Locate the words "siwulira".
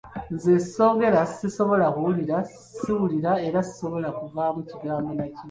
2.79-3.31